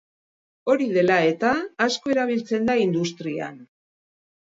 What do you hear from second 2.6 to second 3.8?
da industrian.